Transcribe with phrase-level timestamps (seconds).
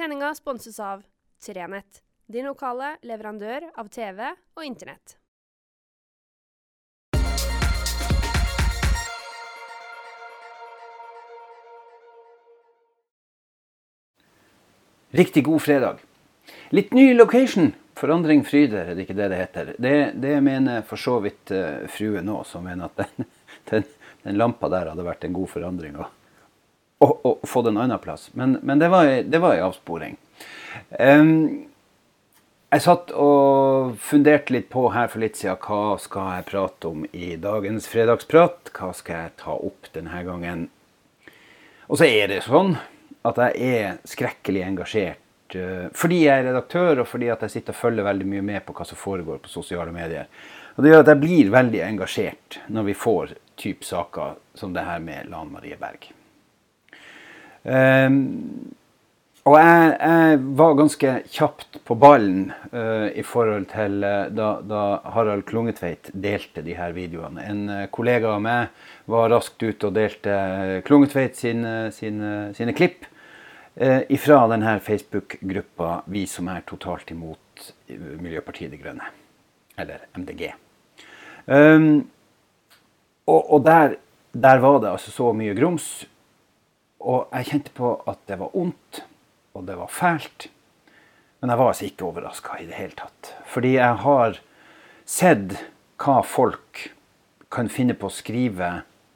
[0.00, 1.02] Sendinga sponses av
[1.44, 5.18] Trenett, din lokale leverandør av TV og Internett.
[15.10, 16.00] Riktig god fredag.
[16.72, 17.74] Litt ny location.
[18.00, 19.74] Forandring fryder, er det ikke det det heter?
[19.76, 23.28] Det, det mener for så vidt uh, frue nå, som mener at den,
[23.74, 23.86] den,
[24.24, 26.00] den, lampa der hadde vært en god forandring.
[26.00, 26.08] Og,
[27.00, 28.28] og, og fått en annen plass.
[28.38, 30.16] Men, men det, var, det avsporing.
[30.98, 31.66] Um,
[32.70, 37.06] jeg satt og funderte litt på her for litt siden hva skal jeg prate om
[37.10, 38.70] i dagens fredagsprat.
[38.76, 40.68] Hva skal jeg ta opp denne gangen?
[41.90, 42.76] Og så er det sånn
[43.26, 47.74] at jeg er skrekkelig engasjert Eh, fordi jeg er redaktør, og fordi at jeg sitter
[47.74, 50.30] og følger veldig mye med på hva som foregår på sosiale medier.
[50.76, 54.86] Og Det gjør at jeg blir veldig engasjert når vi får type saker som det
[54.86, 56.10] her med Lan Marie Berg.
[57.64, 58.72] Um,
[59.48, 64.82] og jeg, jeg, var ganske kjapt på ballen uh, i forhold til uh, da, da,
[65.14, 67.44] Harald Klungetveit delte de her videoene.
[67.44, 70.34] En uh, kollega av meg var raskt ute og delte
[70.86, 73.08] Klungetveit sine, sine, sine klipp
[73.80, 79.06] ifra denne Facebook-gruppa 'Vi som er totalt imot Miljøpartiet De Grønne',
[79.78, 80.50] eller MDG.
[81.46, 82.10] Um,
[83.30, 83.94] og, og der,
[84.34, 86.04] der, var det altså så mye grums.
[87.00, 89.02] Og jeg kjente på at det var ondt,
[89.56, 90.48] og det var fælt.
[91.40, 93.32] Men jeg var altså ikke overraska i det hele tatt.
[93.48, 94.40] Fordi jeg har
[95.08, 95.56] sett
[96.00, 96.90] hva folk
[97.52, 98.70] kan finne på å skrive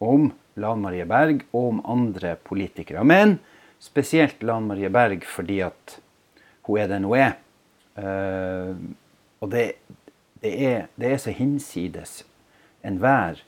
[0.00, 3.02] om Lan Marie Berg og om andre politikere.
[3.04, 3.38] Men
[3.80, 5.98] spesielt Lan Marie Berg fordi at
[6.68, 7.36] hun er den hun er.
[8.00, 8.76] Uh,
[9.40, 9.64] og det,
[10.44, 12.20] det, er, det, er, så hinsides
[12.86, 13.42] enhver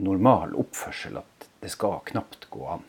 [0.00, 2.84] normal oppførsel at det skal knapt gå an.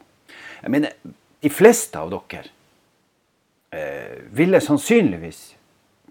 [0.61, 0.95] Jeg mener,
[1.41, 2.43] de fleste av dere
[3.73, 5.43] eh, ville sannsynligvis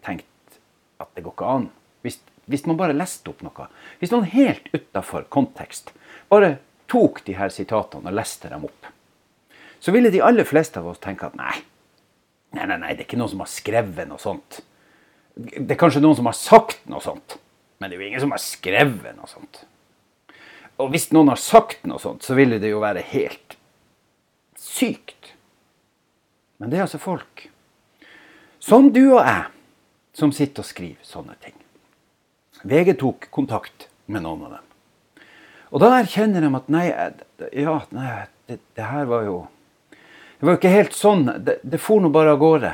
[0.04, 0.60] tenkt
[1.00, 1.68] at det går ikke an.
[2.04, 2.18] Hvis,
[2.50, 3.68] hvis man bare leste opp noe.
[4.00, 5.94] Hvis noen helt utafor kontekst
[6.30, 6.58] bare
[6.90, 8.90] tok de her sitatene og leste dem opp
[9.80, 11.54] så ville de aller fleste av oss tenke at nei,
[12.56, 14.60] nei, nei, nei, det er ikke noen som har skrevet noe sånt.
[15.34, 17.38] Det er kanskje noen som har sagt noe sånt,
[17.80, 19.62] men det er jo ingen som har skrevet noe sånt.
[20.80, 23.56] Og hvis noen har sagt noe sånt, så ville det jo være helt
[24.70, 25.34] sykt.
[26.60, 27.48] Men det er altså folk,
[28.60, 29.46] som du og jeg,
[30.14, 31.56] som sitter og skriver sånne ting.
[32.62, 34.66] VG tok kontakt med noen av dem.
[35.70, 36.84] Og da erkjenner de at nei,
[37.56, 38.12] ja, nei,
[38.50, 39.38] det, det her var jo
[40.40, 41.26] det var jo ikke helt sånn.
[41.44, 42.70] Det, det for nå bare av gårde.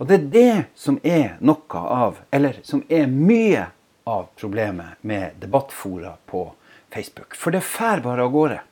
[0.00, 3.66] Og det er det som er noe av, eller som er mye
[4.08, 6.46] av problemet med debattfora på
[6.88, 7.36] Facebook.
[7.36, 8.62] For det fær bare av gårde.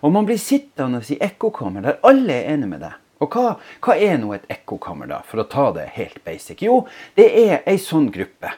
[0.00, 2.96] Og man blir sittende i ekkokammer der alle er enige med deg.
[3.20, 6.62] Og hva, hva er nå et ekkokammer, da, for å ta det helt basic?
[6.64, 6.86] Jo,
[7.18, 8.54] det er ei sånn gruppe.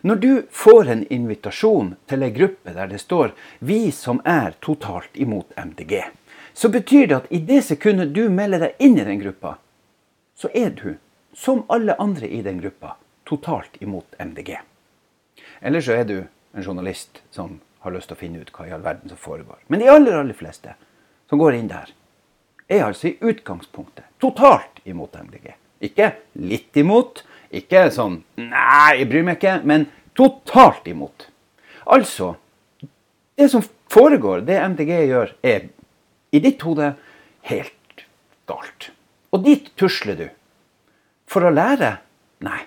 [0.00, 5.16] Når du får en invitasjon til ei gruppe der det står 'Vi som er totalt
[5.16, 6.04] imot MDG',
[6.54, 9.58] så betyr det at i det sekundet du melder deg inn i den gruppa,
[10.34, 10.96] så er du,
[11.34, 12.96] som alle andre i den gruppa,
[13.26, 14.58] totalt imot MDG.
[15.60, 18.74] Eller så er du en journalist som har lyst til å finne ut hva i
[18.74, 19.60] all verden som foregår.
[19.68, 20.74] Men de aller, aller fleste
[21.30, 21.92] som går inn der,
[22.68, 25.52] er altså i utgangspunktet totalt imot MDG.
[25.88, 26.12] Ikke
[26.42, 27.22] litt imot,
[27.54, 29.54] ikke sånn Nei, jeg bryr meg ikke.
[29.64, 29.86] Men
[30.18, 31.28] totalt imot.
[31.88, 32.34] Altså
[33.38, 35.68] Det som foregår, det MDG gjør, er
[36.34, 36.90] i ditt hode
[37.46, 38.02] helt
[38.50, 38.90] galt.
[39.30, 40.26] Og dit tusler du.
[41.30, 41.92] For å lære?
[42.42, 42.64] Nei.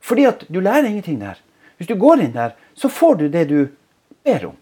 [0.00, 1.36] Fordi at du lærer ingenting der.
[1.76, 3.58] Hvis du går inn der, så får du det du
[4.26, 4.56] ber om.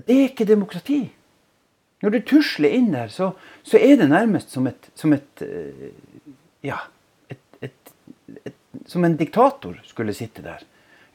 [0.00, 1.02] Det er ikke demokrati.
[2.00, 5.90] Når du tusler inn der, så, så er det nærmest som et, som et eh,
[6.64, 6.76] Ja,
[7.32, 7.92] et, et,
[8.88, 10.64] som en diktator skulle sitte der.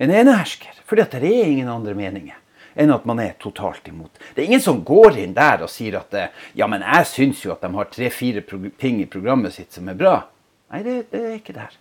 [0.01, 0.73] En enehersker.
[0.85, 2.41] For det er ingen andre meninger
[2.75, 4.17] enn at man er totalt imot.
[4.35, 6.15] Det er ingen som går inn der og sier at
[6.57, 8.43] ja, men jeg syns jo at de har tre-fire
[8.81, 10.17] ting i programmet sitt som er bra.
[10.73, 11.77] Nei, det, det er ikke der.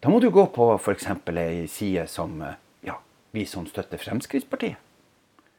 [0.00, 1.08] Da må du gå på f.eks.
[1.34, 2.38] ei side som
[2.86, 2.98] ja,
[3.34, 4.78] vi som støtter Fremskrittspartiet.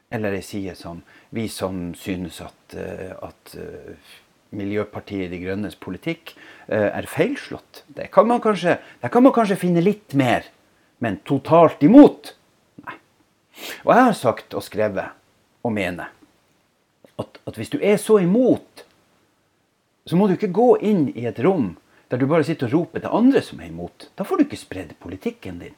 [0.10, 1.04] Eller ei side som
[1.36, 4.16] vi som synes at, eh, at uh,
[4.50, 6.34] Miljøpartiet De Grønnes politikk
[6.70, 7.84] er feilslått.
[7.94, 10.48] Det kan man kanskje, kan man kanskje finne litt mer.
[10.98, 12.32] Men totalt imot
[13.84, 15.16] og jeg har sagt og skrevet
[15.66, 16.12] og mener
[17.20, 18.86] at, at hvis du er så imot,
[20.08, 21.74] så må du ikke gå inn i et rom
[22.10, 24.10] der du bare sitter og roper til andre som er imot.
[24.18, 25.76] Da får du ikke spredd politikken din.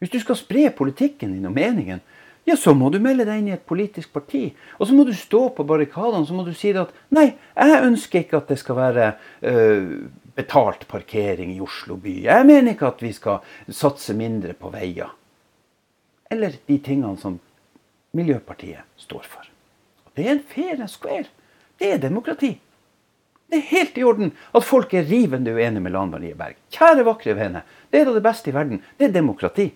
[0.00, 2.00] Hvis du skal spre politikken din og meningen,
[2.46, 4.48] ja, så må du melde deg inn i et politisk parti.
[4.78, 8.22] Og så må du stå på barrikadene så må du si at nei, jeg ønsker
[8.22, 9.08] ikke at det skal være
[9.42, 9.88] øh,
[10.36, 12.14] betalt parkering i Oslo by.
[12.28, 15.10] Jeg mener ikke at vi skal satse mindre på veier.
[16.30, 17.40] Eller de tingene som
[18.16, 19.48] Miljøpartiet står for.
[20.16, 21.26] Det er en fair and square.
[21.76, 22.54] Det er demokrati.
[23.46, 26.58] Det er helt i orden at folk er rivende uenige med Lan Marie Berg.
[26.74, 27.62] Kjære, vakre vene.
[27.90, 28.80] Det er da det beste i verden.
[28.98, 29.68] Det er demokrati.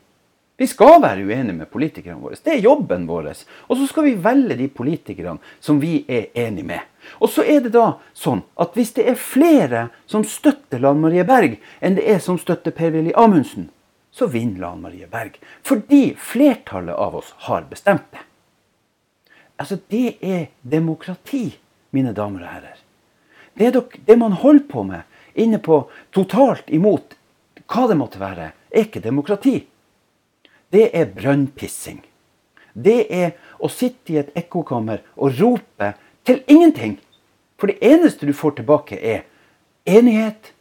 [0.60, 2.36] Vi skal være uenige med politikerne våre.
[2.36, 3.30] Det er jobben vår.
[3.70, 6.82] Og så skal vi velge de politikerne som vi er enige med.
[7.16, 11.24] Og så er det da sånn at hvis det er flere som støtter Lan Marie
[11.24, 13.70] Berg, enn det er som støtter Per-Willy Amundsen,
[14.12, 15.38] så vinner Lan Marie Berg.
[15.64, 18.26] Fordi flertallet av oss har bestemt det.
[19.56, 21.54] Altså, det er demokrati,
[21.96, 22.78] mine damer og herrer.
[23.60, 25.82] Det, dere, det man holder på med inne på
[26.16, 27.14] totalt imot
[27.70, 29.60] hva det måtte være, er ikke demokrati
[30.70, 32.00] det er brønnpissing.
[32.72, 35.92] Det er å sitte i et ekkokammer og rope
[36.26, 36.98] til ingenting.
[37.58, 39.26] For det eneste du får tilbake, er
[39.84, 40.52] enighet.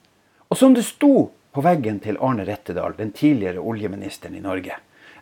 [0.49, 4.75] Og som det sto på veggen til Arne Rettedal, den tidligere oljeministeren i Norge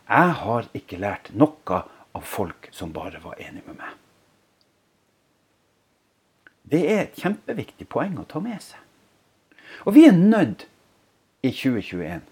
[0.07, 1.81] Jeg har ikke lært noe
[2.15, 4.06] av folk som bare var enige med meg.
[6.67, 8.79] Det er et kjempeviktig poeng å ta med seg.
[9.87, 10.65] Og vi er nødt
[11.45, 12.25] i 2021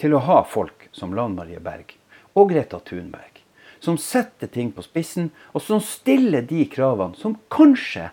[0.00, 1.96] til å ha folk som Lan Marie Berg
[2.38, 3.42] og Greta Thunberg.
[3.80, 8.10] Som setter ting på spissen, og som stiller de kravene som kanskje,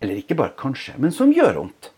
[0.00, 1.90] eller ikke bare kanskje, men som gjør vondt.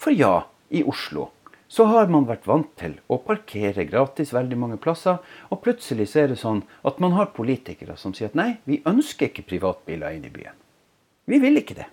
[0.00, 1.30] For ja, i Oslo
[1.68, 5.18] så har man vært vant til å parkere gratis veldig mange plasser,
[5.50, 8.80] og plutselig så er det sånn at man har politikere som sier at nei, vi
[8.86, 10.56] ønsker ikke privatbiler inn i byen.
[11.26, 11.90] Vi vil ikke det.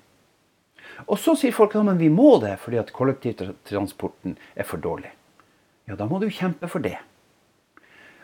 [1.07, 5.11] Og så sier folk at vi må det fordi at kollektivtransporten er for dårlig.
[5.89, 6.97] Ja, da må du kjempe for det.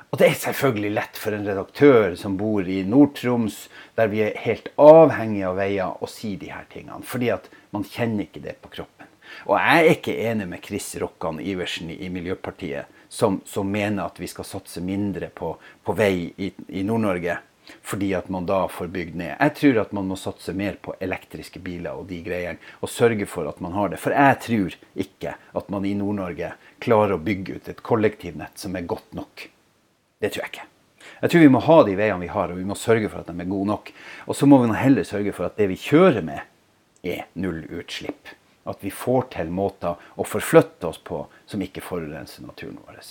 [0.09, 3.67] Og det er selvfølgelig lett for en redaktør som bor i Nord-Troms,
[3.99, 7.05] der vi er helt avhengige av veier, å si de her tingene.
[7.05, 9.05] Fordi at man kjenner ikke det på kroppen.
[9.45, 14.17] Og jeg er ikke enig med Chris Rokkan Iversen i Miljøpartiet, som, som, mener at
[14.21, 15.51] vi skal satse mindre på,
[15.85, 17.37] på vei i, i Nord-Norge.
[17.81, 19.35] Fordi at man da får bygd ned.
[19.35, 22.59] Jeg tror at man må satse mer på elektriske biler og de greiene.
[22.81, 24.01] Og sørge for at man har det.
[24.01, 28.75] For jeg tror ikke at man i Nord-Norge klarer å bygge ut et kollektivnett som
[28.75, 29.47] er godt nok.
[30.19, 30.67] Det tror jeg ikke.
[31.19, 33.29] Jeg tror vi må ha de veiene vi har, og vi må sørge for at
[33.31, 33.91] de er gode nok.
[34.27, 36.45] Og så må vi heller sørge for at det vi kjører med,
[37.03, 38.35] er nullutslipp.
[38.69, 43.01] At vi får til måter å forflytte oss på som ikke forurenser naturen vår.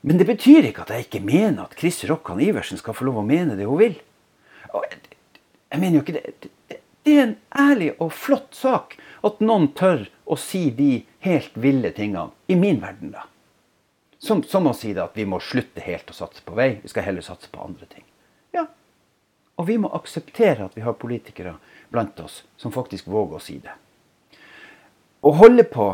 [0.00, 3.20] Men det betyr ikke at jeg ikke mener at Chris Rokkan Iversen skal få lov
[3.22, 3.96] å mene det hun vil.
[5.68, 6.50] Jeg mener jo ikke det.
[7.08, 11.90] Det er en ærlig og flott sak at noen tør å si de helt ville
[11.96, 12.30] tingene.
[12.52, 13.24] I min verden, da.
[14.18, 16.90] Som, som å si det at vi må slutte helt å satse på vei, vi
[16.90, 18.04] skal heller satse på andre ting.
[18.54, 18.66] Ja.
[19.56, 21.56] Og vi må akseptere at vi har politikere
[21.94, 23.74] blant oss som faktisk våger å si det.
[25.22, 25.88] Å holde på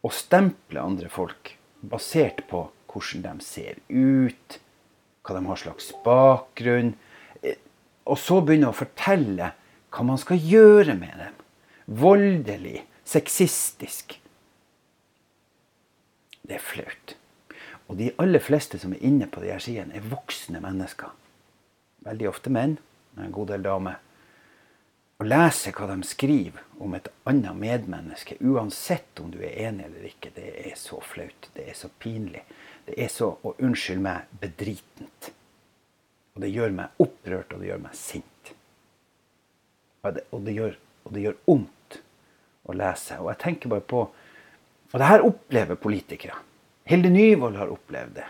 [0.00, 4.58] å stemple andre folk basert på hvordan de ser ut,
[5.22, 6.94] hva de har slags bakgrunn,
[7.42, 7.58] eh,
[8.06, 9.52] og så begynne å fortelle
[9.90, 11.38] hva man skal gjøre med dem.
[12.00, 14.16] Voldelig, sexistisk.
[16.42, 17.16] Det er flaut.
[17.90, 21.10] Og de aller fleste som er inne på de her sidene, er voksne mennesker.
[22.06, 22.78] Veldig ofte menn,
[23.16, 23.98] men en god del damer.
[25.20, 30.06] Å lese hva de skriver om et annet medmenneske, uansett om du er enig eller
[30.08, 31.50] ikke, det er så flaut.
[31.56, 32.40] Det er så pinlig.
[32.86, 35.30] Det er så, og unnskyld meg, bedritent.
[36.34, 38.54] Og det gjør meg opprørt, og det gjør meg sint.
[40.02, 42.00] Og det, og det gjør, og det gjør ondt
[42.70, 43.18] å lese.
[43.20, 44.04] Og jeg tenker bare på
[44.90, 46.38] og det her opplever politikere.
[46.90, 48.26] Hilde Nyvold har opplevd det.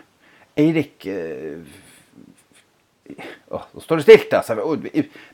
[0.61, 1.63] Eirik øh,
[3.51, 4.55] Nå står det stilt, altså.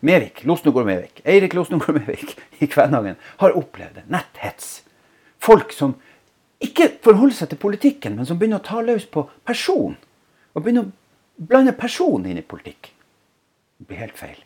[0.07, 0.39] Mevik.
[0.49, 1.19] Losnogård Mevik.
[1.27, 4.05] Eirik Losnogård Mevik i Kvænangen har opplevd det.
[4.09, 4.81] Netthets.
[5.37, 5.97] Folk som
[6.63, 9.97] ikke forholder seg til politikken, men som begynner å ta løs på person.
[10.55, 12.91] Og begynner å blande person inn i politikk.
[13.77, 14.39] Det blir helt feil.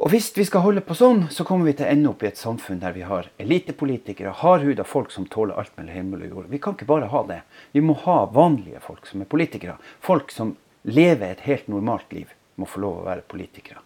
[0.00, 2.30] Og hvis vi skal holde på sånn, så kommer vi til å ende opp i
[2.30, 6.46] et samfunn der vi har elitepolitikere, hardhuda folk som tåler alt mellom himmel og jord.
[6.48, 7.42] Vi kan ikke bare ha det.
[7.76, 9.76] Vi må ha vanlige folk som er politikere.
[10.00, 10.54] Folk som
[10.88, 13.84] lever et helt normalt liv, må få lov å være politikere.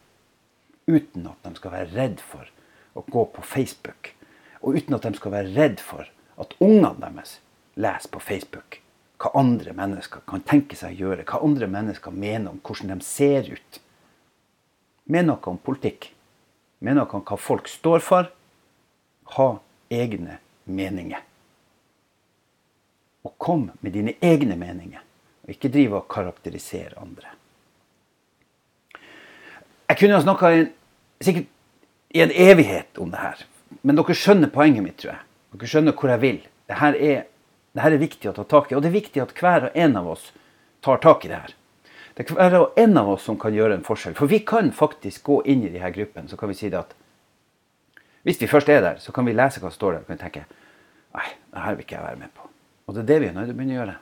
[0.87, 2.47] Uten at de skal være redd for
[2.95, 4.13] å gå på Facebook.
[4.63, 6.07] Og uten at de skal være redd for
[6.41, 7.39] at ungene deres
[7.75, 8.81] leser på Facebook
[9.25, 13.07] hva andre mennesker kan tenke seg å gjøre, hva andre mennesker mener om hvordan de
[13.07, 13.79] ser ut
[15.09, 16.11] med noe om politikk.
[16.85, 18.29] Med noe om hva folk står for.
[19.37, 19.49] Ha
[19.93, 21.23] egne meninger.
[23.25, 25.01] Og kom med dine egne meninger.
[25.45, 27.33] Og ikke drive og karakterisere andre.
[29.89, 30.51] Jeg kunne ha snakka
[31.25, 31.49] sikkert
[32.15, 33.45] i en evighet om det her.
[33.83, 35.25] Men dere skjønner poenget mitt, tror jeg.
[35.55, 36.41] Dere skjønner hvor jeg vil.
[36.71, 37.27] Dette er,
[37.77, 38.77] dette er viktig å ta tak i.
[38.77, 40.33] Og det er viktig at hver og en av oss
[40.85, 41.55] tar tak i det her.
[42.15, 44.17] Det er hver og en av oss som kan gjøre en forskjell.
[44.19, 46.81] For vi kan faktisk gå inn i de her gruppene så kan vi si det
[46.83, 46.95] at
[48.25, 50.21] hvis vi først er der, så kan vi lese hva som står der og kan
[50.23, 50.47] tenke
[51.15, 52.49] nei, det her vil ikke jeg være med på.
[52.89, 53.97] Og det er det vi er nødt til å begynne å gjøre.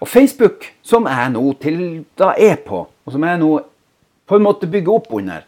[0.00, 1.82] Og Facebook, som jeg nå til
[2.18, 3.50] da er på, og som jeg nå
[4.28, 5.44] på en måte bygger opp under,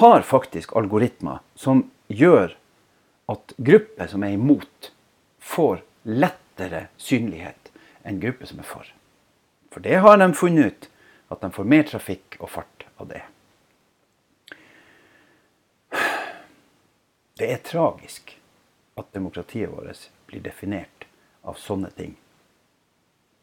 [0.00, 2.56] har faktisk algoritmer som gjør
[3.30, 4.90] at grupper som er imot,
[5.38, 7.70] får lettere synlighet
[8.04, 8.88] enn grupper som er for.
[9.72, 10.88] For det har de funnet ut,
[11.32, 13.22] at de får mer trafikk og fart av det.
[17.34, 18.36] Det er tragisk
[18.94, 21.08] at demokratiet vårt blir definert
[21.42, 22.14] av sånne ting.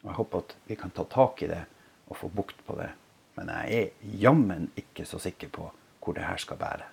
[0.02, 1.64] Og Jeg håper at vi kan ta tak i det
[2.08, 2.90] og få bukt på det.
[3.36, 5.68] Men jeg er jammen ikke så sikker på
[6.02, 6.88] hvor det her skal bære.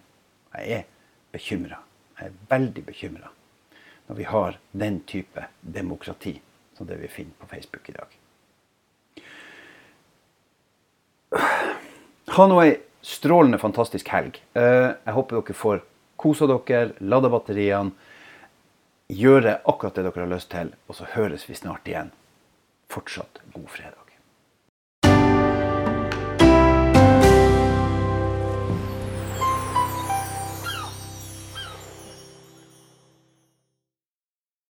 [0.58, 0.84] Jeg er
[1.32, 1.78] bekymra.
[2.18, 3.30] Jeg er veldig bekymra
[4.08, 6.38] når vi har den type demokrati
[6.76, 8.14] som det vi finner på Facebook i dag.
[12.38, 14.40] Ha nå ei strålende, fantastisk helg.
[14.54, 15.82] Eh, jeg håper dere får
[16.18, 17.94] kosa dere, lada batteriene,
[19.08, 22.12] gjøre akkurat det dere har lyst til, og så høres vi snart igjen.
[22.92, 24.07] Fortsatt god fredag.